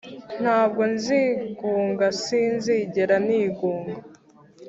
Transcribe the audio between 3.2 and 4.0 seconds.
nigunga,